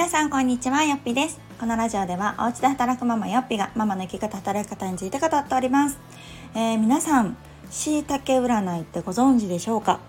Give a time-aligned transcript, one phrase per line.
[0.00, 1.38] 皆さんこんにちはよっぴです。
[1.60, 5.98] このラジオではお家で働くママよっぴがママの生き方働き方について語っております、
[6.54, 7.36] えー、皆さん
[7.70, 10.00] しいたけ占いってご存知でしょうか？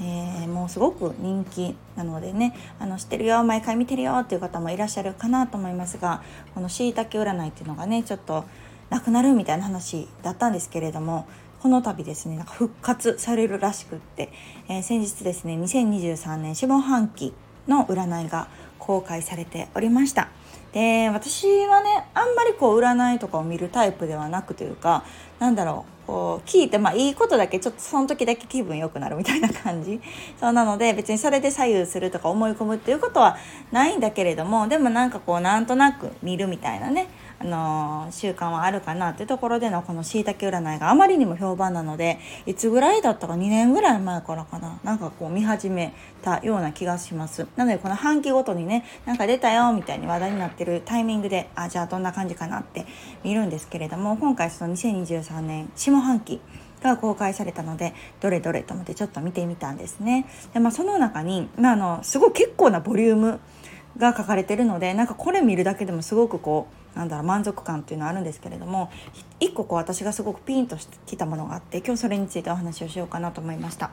[0.00, 8.44] えー、もうすごく人気なのでねあの知ってるよ毎回見てるよっていう方もいらっしゃるかなと思いますがこのしいたけ占いっていうのがねちょっと
[8.90, 11.28] なくなるみたいな話だったんですけれども
[11.62, 14.32] この度ですねなんか復活されるらしくって、
[14.68, 17.32] えー、先日ですね2023年下半期
[17.68, 18.48] の占いが
[18.86, 20.28] 公開されておりました。
[20.72, 25.04] で私はねあんまりこう占いとかを見るタイプではなくというか
[25.38, 25.95] なんだろう。
[26.06, 30.00] こう聞いてまあいいことだけちょっとその時だけ気分良くなるみたいな感じ。
[30.40, 33.36] そうなので別にそれで左右するとか思い込むっていうことは
[33.72, 47.46] ないんだけれどもでもなんかこうなんとなく見るみたいなねあの習慣はあるかなっていうところでのこのしいたけ占いがあまりにも評判なのでいつぐらいだったか2年ぐらい前からかななんかこう見始めたような気がします。
[47.56, 52.86] なのでこの半期ごとにねなんか出たよみたいに話題になってるタイミングであじゃあどんな感じかなって
[53.22, 56.40] 見るんですけれども今回その2023年下半期
[56.82, 63.40] が公開されたのでどれどれと思ってちょっと見てみたんですねで、まあ、その中に、まあ、あのすごい結構なボリューム
[63.98, 68.90] が書かれてるのでなんかこれ見るだけでもすごくこうなんだろう満足感っていうのはあるんですけれども
[69.40, 70.76] 1個こう私がすごくピンと
[71.06, 73.90] きたものがあって今日それについてお話をしようかなと思いました。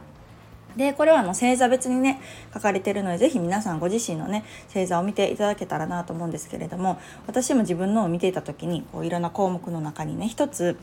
[0.76, 2.20] でこれはあの星座別にね
[2.54, 4.44] 書かれてるので是非皆さんご自身のね
[4.74, 10.78] 星座を見ていただけたらなと思うんですけれども私も自分のを見ていた時にこういろんな項目の中にね一つ、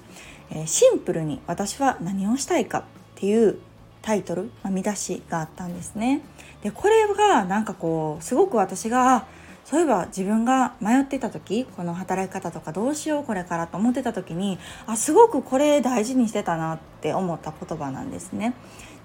[0.50, 2.82] えー、シンプルに私は何をしたいかっ
[3.16, 3.58] ていう
[4.02, 6.22] タイトル、まあ、見出しがあったんですね。
[6.62, 9.26] でこれがなんかこうすごく私が
[9.64, 18.54] そういえば自分が迷ってた時この働き方とかどうしようこれからと思ってた時にあすごくこれ大事にしてたなって思った言葉なんですね。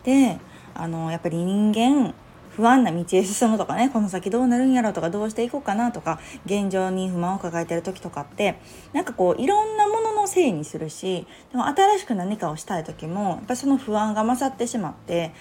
[0.04, 0.40] で
[0.76, 2.14] あのやっぱり人間
[2.56, 8.60] 不安な道へ進むとかねこの先どうなるんやろうとかどうしていこうかなとか現状に不満を抱えてる時とかって
[8.94, 15.34] なんかこういろんなもののせいにするしでも新しく何かをしたい時もやっぱその不安が勝ってしまって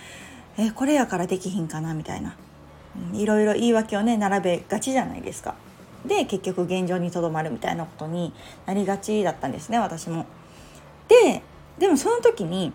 [0.56, 2.37] えこれやからできひんかなみたいな、
[3.12, 5.54] うん、いろいろ言い訳をね並べがちじゃないですか。
[6.04, 8.34] で結局現状にとどまるみたいなことに
[8.66, 10.26] なりがちだったんですね私も。
[11.08, 11.42] で
[11.78, 12.72] でもその時に、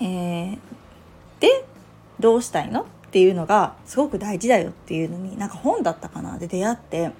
[0.00, 0.58] えー、
[1.42, 1.66] で
[2.18, 2.82] どうしたいの？
[2.82, 6.38] っていうのがすごく大事だよっていうのになんか本だったかな？
[6.38, 7.10] で出会って。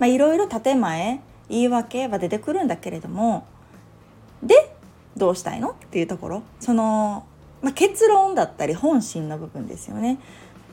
[0.00, 3.46] いろいろ建前言い訳は出てくるんだけれども
[4.44, 4.72] で
[5.16, 5.70] どうしたいの？
[5.70, 6.42] っていうところ。
[6.60, 7.26] その、
[7.62, 10.20] まあ、結論だったり本心の部分ですよね。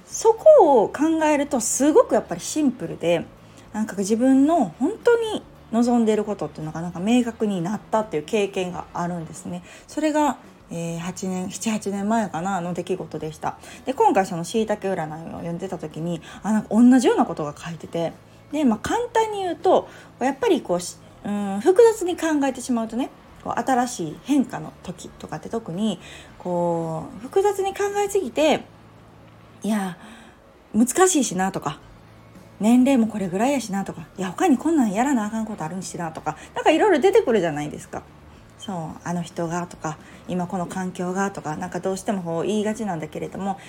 [0.06, 3.26] そこを考えるとすごくやっぱりシンプルで
[3.74, 5.42] なんか自分の本当に
[5.72, 9.64] 望んでいることっていうのがなんか明確になったっていう経験があるんですね。
[9.88, 10.38] それが
[10.72, 18.14] えー、8年78年前かなの出来事でしたで今回そのしいたけ占いを読んでた時にあなんか同じようなことが書いてて
[18.52, 19.88] で、まあ、簡単に言うと
[20.20, 23.10] やっぱりこううん複雑に考えてしまうとね
[23.44, 26.00] こう新しい変化の時とかって特に
[26.38, 28.64] こう複雑に考えすぎて
[29.64, 29.98] いや
[30.74, 31.80] 難しいしなとか
[32.60, 38.04] 年齢もこれぐらいやしなとかいや他にこんなんやらなあかんことあるんしなとか何かいろいろ出てくるじゃないですか。
[38.66, 43.60] そうあの人がとか今この環境がとかなんかどうしてもこう言いがちなんだけれども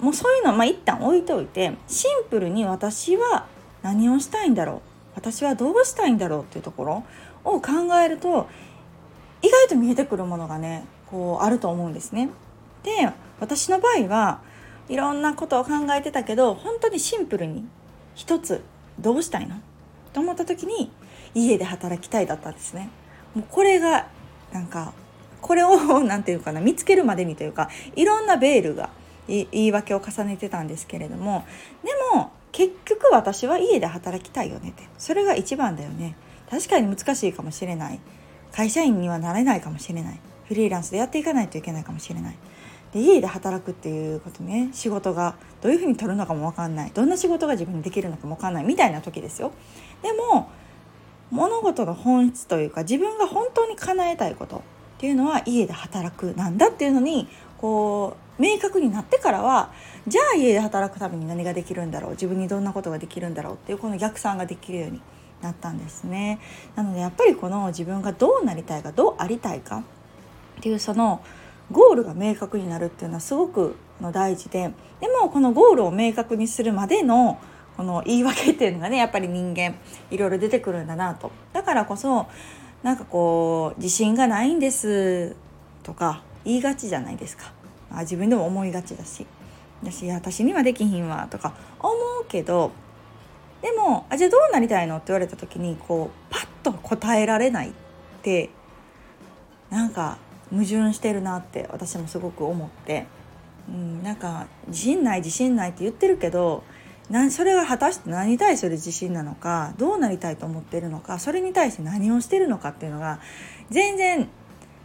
[0.00, 3.46] もうそういうのまあ一旦置いといてシンプルに私は
[3.82, 4.80] 何をしたいんだろう
[5.14, 7.04] 私はどうしたいんだろうっていうところ
[7.44, 7.70] を考
[8.04, 8.48] えると
[9.40, 12.28] 意外と見えてくるものがねこうあると思うんですね。
[12.82, 14.40] で私の場合は
[14.88, 17.64] いろんなことを考えてたけど本当にシンプルに
[18.16, 18.64] 一つ
[18.98, 19.56] どうしたいの？
[20.12, 20.90] と思った時に
[21.34, 22.90] 家で働きたいだったんですね。
[23.38, 24.08] もうこれが
[24.52, 24.92] なんか
[25.40, 28.90] これを何て言うかな見つけるまでにというかいろんなベールが
[29.28, 31.46] 言い訳を重ねてたんですけれども
[31.84, 34.82] でも結局私は家で働きたいよねって。
[34.98, 36.16] それが一番だよね。
[36.50, 38.00] 確かに難しいかもしれない。
[38.52, 40.18] 会社員にはなれないかもしれない。
[40.46, 42.36] フリーランスでやっていかないといけないかもしれない。
[42.92, 46.90] で家で働くっていうことね仕事がどういうふうに取るのかも分かんない。
[46.92, 49.52] どんな仕事が自分にできるのかも分かんないみたいな時ですよ。
[50.02, 50.50] でも
[51.30, 54.60] 物事の本質というか自分が本当に叶えたいことっ
[54.98, 57.28] ていうのは家で働くなんだっていうのに
[57.58, 59.72] こう明確になってからは
[60.06, 65.00] じゃあ家で働くために何ができるんだろう自分にどんなことができるんだろうっていうこの逆算ができるように
[65.42, 66.40] なったんですね。
[66.74, 69.84] なのでやっぱりこの自分がどうなりたいかどうありたいか
[70.58, 71.22] っていうその
[71.70, 73.76] ゴールが明確になるっていうのはすごく
[74.12, 77.38] 大事ででもこのゴールを明確にするまでの
[77.78, 79.76] この言い訳っていうのがねやっぱり人間
[80.10, 81.30] いろいろ出てくるんだなと。
[81.52, 82.26] だからこそ
[82.82, 85.36] なんかこう自信がないんです
[85.84, 87.52] とか言いがちじゃないですか、
[87.90, 89.26] あ、自分でも思いがちだし。
[89.84, 92.72] だし私にはできひんわとか思うけど
[93.62, 97.72] でもあじゃあどうなりたいのって言われた時にこうパッと答えられないっ
[98.22, 98.50] て
[99.70, 100.18] なんか
[100.50, 103.06] 矛盾してるなって私もすごく思って、
[103.68, 106.64] うん、なんか自信ない自信ないって言ってるけど
[107.10, 113.20] なそれが果たして何に対する自信なのかどうなりたいと思ってるのかそれに対して何をしてるのかっていうのが
[113.70, 114.28] 全然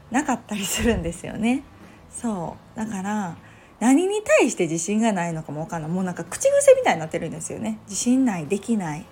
[0.09, 1.63] なかったりするんですよね。
[2.11, 2.77] そう。
[2.77, 3.35] だから
[3.79, 5.91] 何に対して自信がないのかも分かんない。
[5.91, 7.79] もうなんか口癖みたいになってるんですよね。
[7.85, 9.05] 自信ないできない、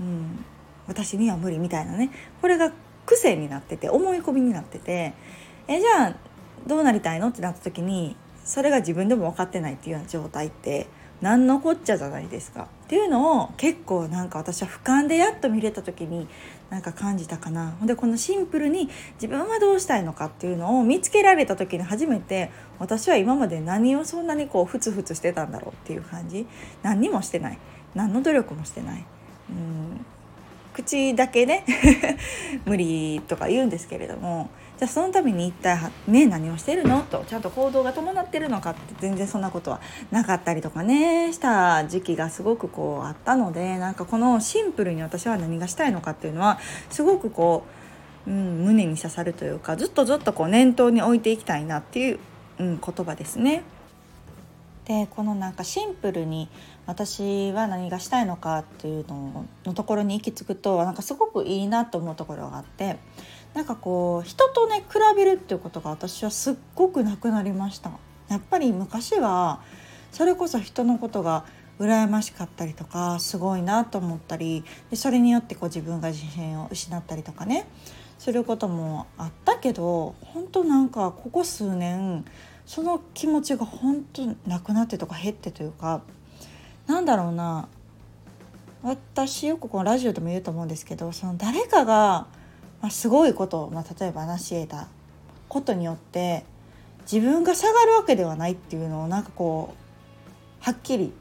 [0.00, 0.44] うん、
[0.86, 2.10] 私には無理みたいなね。
[2.40, 2.72] これが
[3.06, 5.14] 癖になってて思い込みになってて
[5.68, 6.16] えじゃあ
[6.66, 7.28] どうなりたいの？
[7.28, 10.86] ってなった時にそれが自分でも分かってないっていうような状態って
[11.22, 12.68] 何のこっちゃじゃないですか。
[12.84, 16.26] っていうのを結構なんか私は俯瞰でやっと見れた時に
[16.68, 17.76] なんか感じたかな。
[17.78, 26.44] ほんでこのシンプルに自分はどうしたいのかっていうのを見つけられた時に初めて私は今まで何をそんなにこうふつふつしてたんだろうっていう感じ。
[26.82, 27.58] 何にもしてない。
[27.94, 29.04] 何の努力もしてない。
[29.50, 30.04] うん。
[30.74, 31.64] 口だけね。
[32.66, 34.50] 無理とか言うんですけれども。
[34.82, 39.80] じゃあそのために一体ね何をしてるのとちゃんと行動が伴ってるのかって全然そんなことは
[40.10, 46.58] なかったりとかねした時期がすごくこうあったのでなんかこのシンプルに私は何がしたいのかっていうのは
[46.90, 47.64] すごくこ
[48.26, 52.18] う、うん、胸に刺さるというかずっとずっとこう念頭に置いていきたいなっていう、
[52.58, 53.62] うん、言葉ですね。
[54.84, 56.48] でこのなんかシンプルに
[56.86, 62.98] 私は何がしたいのかっていうののところに行き着くとなんかすごくいいなと思うところがあって
[63.54, 67.90] なんかこう人とね比べるっていうことが私はすっごくなくなりました。
[68.28, 69.60] やっぱり昔は
[70.10, 71.44] それこそ人のことが
[71.78, 77.66] 羨ましかったりとかすごいなと思ったりでそれによってこう自分が自信を失ったりとかね
[78.18, 82.24] することもあったけど本当なんかここ数年
[82.66, 86.02] その気持ちが本当なくなってとか減ってというか
[86.92, 87.68] なんだろうな。
[88.82, 92.26] 私よくこのラジオでも言うと思うんですけどその誰かが
[92.82, 94.88] まあ、すごいことを、まあ、例えば成し得た
[95.48, 96.44] ことによって
[97.10, 101.12] 自分が下がるわけではないっていうのをなんかこうはっきり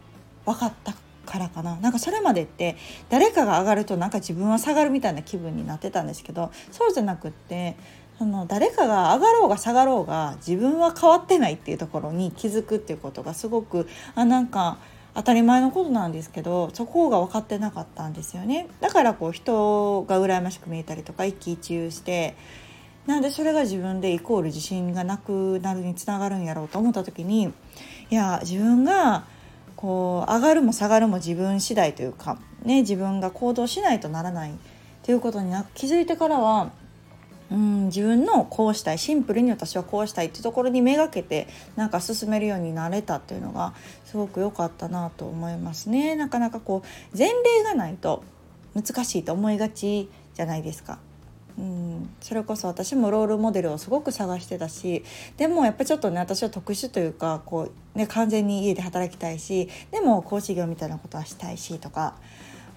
[0.46, 0.94] 分かった
[1.26, 1.76] からかな。
[1.78, 2.76] なんかそれまでって
[3.10, 7.78] 誰かが上がるとなんか自分は下がるみたいな気分になってたんですけどそうじゃなくって
[8.18, 14.80] その誰かが上がろうが下がろうが自分は変わってないっていうところに気づくっていうことがすごくあなんか
[15.14, 18.68] 当たり前のことなんですけどそこが分かってなかったんですよね。
[18.80, 22.36] だからこう人が羨ましく見えたりとか一喜一憂して
[23.08, 27.52] なんでそれが自分でイコール自信がなくなるにつながるんやろうと思った時に
[28.10, 29.26] いや自分が
[29.76, 34.54] こう上がるも下がるも自分次第というか、ね、自分が行動しないとならない
[35.04, 36.72] ということにな気づいてからは
[37.52, 43.74] うん自分のこうしたいシンプルに私はこうしたいってところにめがけてなんか進めるようになれたっていうのが
[44.06, 46.16] すごく良かったなと思いますね。
[46.16, 46.82] なかなかこ
[47.14, 48.24] う前例がないと
[48.74, 51.00] 難しいと思いがちじゃないですか。
[51.58, 55.04] うん、それこそ私もロールモデルをすごく探してたし
[55.36, 62.16] でもやっぱちょっとね私は特殊というかこう、ね、完全に家で働きたいしでも講師業みたいなことはしたいしとか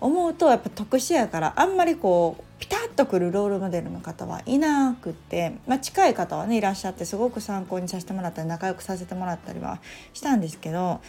[0.01, 9.81] 思うとやっぱ特殊やからあんまりこうピタッとくるロールモデルの方はいなくって、まあ、近い方はねいらっしゃってすごく参考にさせてもらったり仲良くさせてもらったりは
[10.13, 11.01] したんですけど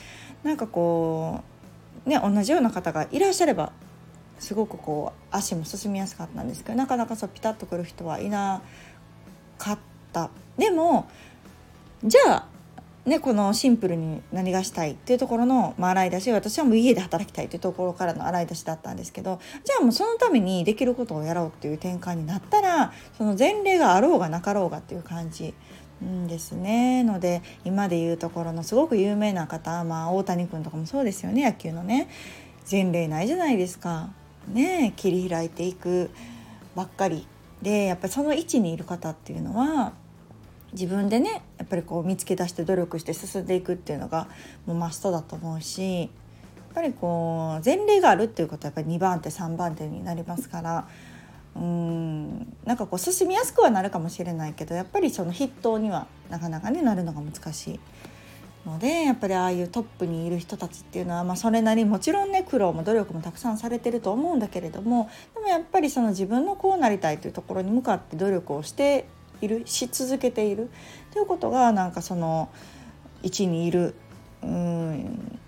[0.43, 1.41] なんかこ
[2.05, 3.71] うね同じような方がいらっしゃれば
[4.39, 8.61] すごくこう足も進みやすかったんですけどなかなかそうピタッとくる人はいな
[9.57, 9.79] かっ
[10.11, 10.29] た。
[10.57, 11.09] でも
[12.03, 12.54] じゃあ
[13.05, 25.53] ね、このシンプルに何がしたいっていうところの、まあ、洗い出し私はもう家で働きたいっていうところからの洗い出しだったんですけどじゃあもうそのためにできることをやろうっていう転換になったらその前例があろうがなかろうがっていう感じ
[26.03, 27.03] んですね。
[27.03, 32.09] ので今で言うところのすごく有名な方、まあ、大谷君とかもそうですよね野球のね。
[32.69, 34.09] 前例ないじゃないですか。
[34.47, 36.09] ね切り開いていく
[36.75, 37.27] ばっかり。
[37.61, 39.93] でやっぱりその位置にいる方っていうのは
[40.75, 44.27] 自分でねやっぱりこう見つけ出して努力して進んでいくっていうのが
[44.65, 46.09] もうマストだと思うしやっ
[46.75, 50.87] ぱりこう前例があるっていうことはやっぱり2番手3番手になりますから
[51.55, 57.79] うんなんかこう進みやすくはなるかもしれないけどやっぱりその筆頭にはなかなかねなるのが難しい。
[58.65, 69.05] のでやっぱりああいうトップにいる人たちっていうのは、まあ、それなりもちろんね苦労も努力もたくさんされてると思うんだけれどもでもやっぱりその自分のこうなりたいというところに向かって努力をして
[69.45, 70.69] いるし続けている。
[71.13, 72.49] ということがなんかその
[73.23, 73.95] 位置にいる
[74.43, 75.39] うん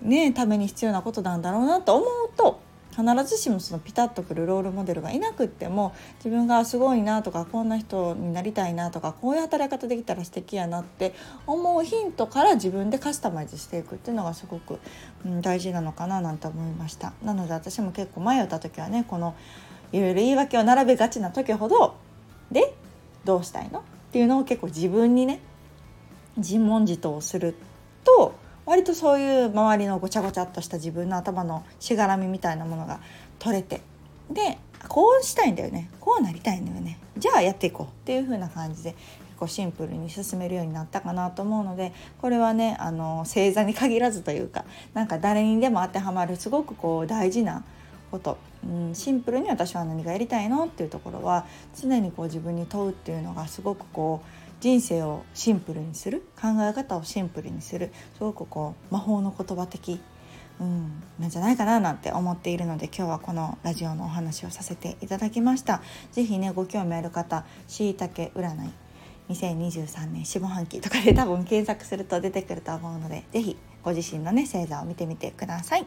[0.00, 2.60] ねために必要なことなんだろうなと思うと
[2.92, 11.14] 必ずしもそのピタッとくるロールモデルがいなくっても自分がすごいなとかこんな人になりたいなとかこういう働き方できたら素敵やなって
[11.46, 14.78] 思うヒントから自分でカスタマイズしていくっていうのがすごく、
[15.24, 17.14] うん、大事なのかななんて思いました。
[17.22, 19.34] なので私も結構迷った時はねこの
[19.92, 21.96] いろいろ言い訳を並べがちな時ほど
[22.50, 22.74] で
[23.24, 23.80] どうしたいの？
[23.80, 25.40] っていうのを結構自分にね
[26.36, 27.54] 自問自答する
[28.04, 33.00] と割とそういう周りのごちゃごちゃっとした自分の頭のしがらみみたいなものが
[33.38, 33.80] 取れて
[34.30, 35.90] でこうしたいんだよね。
[36.00, 36.98] こうなりたいんだよね。
[37.16, 37.86] じゃあやっていこう。
[37.86, 39.00] っていう風な感じで結
[39.38, 44.64] 構シンプルに進めるようになったかなと思うのでこれはねあの星座に限らずというか
[44.94, 47.64] なんか誰にでも当てはまるすごくこう大事な
[48.12, 56.22] こと、うん、シンプルに私は何がやりたいのっていうところは常にこう自分に問うっていうのがすごくこう人生をシンプルにする。
[56.40, 57.90] 考え方をシンプルにする。
[58.16, 60.00] すごくこう魔法の言葉的、
[60.60, 65.82] うん、なんじゃないかななんて思っているので今日はこのラジオのお話をさせていただきました。
[66.12, 68.70] 是非ねご興味ある方しいたけ占い。
[69.30, 75.86] 2023年下半期とかで多分検索すると出てくると思うので是非ご自身のね星座を見てみてください。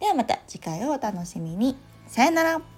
[0.00, 1.76] ではまた次回をお楽しみに。
[2.06, 2.73] さよなら。